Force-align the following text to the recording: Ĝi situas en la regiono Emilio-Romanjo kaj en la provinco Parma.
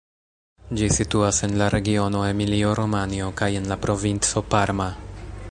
Ĝi 0.79 0.87
situas 0.95 1.41
en 1.47 1.53
la 1.63 1.67
regiono 1.75 2.23
Emilio-Romanjo 2.31 3.31
kaj 3.43 3.53
en 3.61 3.71
la 3.75 3.79
provinco 3.87 4.45
Parma. 4.57 4.91